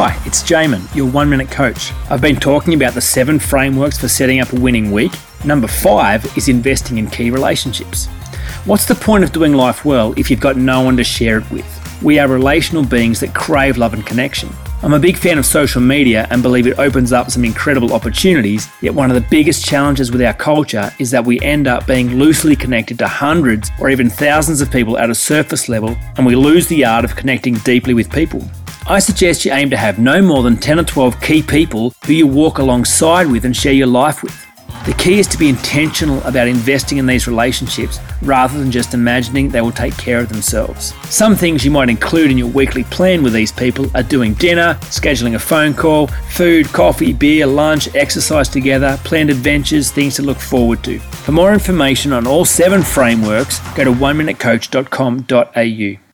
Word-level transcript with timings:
Hi, 0.00 0.16
it's 0.24 0.44
Jamin, 0.44 0.94
your 0.94 1.10
one 1.10 1.28
minute 1.28 1.50
coach. 1.50 1.92
I've 2.08 2.20
been 2.20 2.36
talking 2.36 2.72
about 2.74 2.94
the 2.94 3.00
seven 3.00 3.40
frameworks 3.40 3.98
for 3.98 4.06
setting 4.06 4.38
up 4.38 4.52
a 4.52 4.60
winning 4.60 4.92
week. 4.92 5.10
Number 5.44 5.66
five 5.66 6.24
is 6.38 6.48
investing 6.48 6.98
in 6.98 7.10
key 7.10 7.30
relationships. 7.30 8.06
What's 8.64 8.84
the 8.84 8.94
point 8.94 9.24
of 9.24 9.32
doing 9.32 9.54
life 9.54 9.84
well 9.84 10.14
if 10.16 10.30
you've 10.30 10.38
got 10.38 10.56
no 10.56 10.82
one 10.82 10.96
to 10.98 11.02
share 11.02 11.38
it 11.38 11.50
with? 11.50 11.66
We 12.00 12.20
are 12.20 12.28
relational 12.28 12.84
beings 12.84 13.18
that 13.18 13.34
crave 13.34 13.76
love 13.76 13.92
and 13.92 14.06
connection. 14.06 14.50
I'm 14.84 14.94
a 14.94 15.00
big 15.00 15.16
fan 15.16 15.36
of 15.36 15.44
social 15.44 15.80
media 15.80 16.28
and 16.30 16.44
believe 16.44 16.68
it 16.68 16.78
opens 16.78 17.12
up 17.12 17.32
some 17.32 17.44
incredible 17.44 17.92
opportunities, 17.92 18.68
yet 18.80 18.94
one 18.94 19.10
of 19.10 19.20
the 19.20 19.28
biggest 19.28 19.64
challenges 19.64 20.12
with 20.12 20.22
our 20.22 20.34
culture 20.34 20.92
is 21.00 21.10
that 21.10 21.26
we 21.26 21.40
end 21.40 21.66
up 21.66 21.88
being 21.88 22.20
loosely 22.20 22.54
connected 22.54 23.00
to 23.00 23.08
hundreds 23.08 23.68
or 23.80 23.90
even 23.90 24.08
thousands 24.08 24.60
of 24.60 24.70
people 24.70 24.96
at 24.96 25.10
a 25.10 25.14
surface 25.16 25.68
level 25.68 25.96
and 26.16 26.24
we 26.24 26.36
lose 26.36 26.68
the 26.68 26.84
art 26.84 27.04
of 27.04 27.16
connecting 27.16 27.54
deeply 27.54 27.94
with 27.94 28.08
people. 28.12 28.48
I 28.90 29.00
suggest 29.00 29.44
you 29.44 29.52
aim 29.52 29.68
to 29.68 29.76
have 29.76 29.98
no 29.98 30.22
more 30.22 30.42
than 30.42 30.56
10 30.56 30.80
or 30.80 30.82
12 30.82 31.20
key 31.20 31.42
people 31.42 31.92
who 32.06 32.14
you 32.14 32.26
walk 32.26 32.56
alongside 32.56 33.26
with 33.26 33.44
and 33.44 33.54
share 33.54 33.74
your 33.74 33.86
life 33.86 34.22
with. 34.22 34.34
The 34.86 34.94
key 34.94 35.18
is 35.18 35.26
to 35.26 35.36
be 35.36 35.50
intentional 35.50 36.22
about 36.22 36.48
investing 36.48 36.96
in 36.96 37.04
these 37.04 37.28
relationships 37.28 38.00
rather 38.22 38.58
than 38.58 38.70
just 38.70 38.94
imagining 38.94 39.50
they 39.50 39.60
will 39.60 39.72
take 39.72 39.94
care 39.98 40.20
of 40.20 40.30
themselves. 40.30 40.94
Some 41.10 41.36
things 41.36 41.66
you 41.66 41.70
might 41.70 41.90
include 41.90 42.30
in 42.30 42.38
your 42.38 42.48
weekly 42.48 42.84
plan 42.84 43.22
with 43.22 43.34
these 43.34 43.52
people 43.52 43.94
are 43.94 44.02
doing 44.02 44.32
dinner, 44.32 44.78
scheduling 44.84 45.34
a 45.34 45.38
phone 45.38 45.74
call, 45.74 46.06
food, 46.06 46.66
coffee, 46.68 47.12
beer, 47.12 47.44
lunch, 47.44 47.94
exercise 47.94 48.48
together, 48.48 48.98
planned 49.04 49.28
adventures, 49.28 49.90
things 49.90 50.14
to 50.14 50.22
look 50.22 50.38
forward 50.38 50.82
to. 50.84 50.98
For 50.98 51.32
more 51.32 51.52
information 51.52 52.14
on 52.14 52.26
all 52.26 52.46
seven 52.46 52.82
frameworks, 52.82 53.60
go 53.74 53.84
to 53.84 53.92
oneminutecoach.com.au. 53.92 56.07